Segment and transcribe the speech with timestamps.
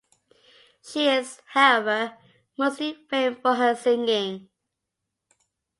[0.83, 2.17] She is, however,
[2.57, 4.49] mostly famed for her singing.